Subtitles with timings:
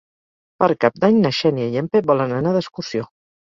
[0.63, 3.07] Per Cap d'Any na Xènia i en Pep volen anar d'excursió.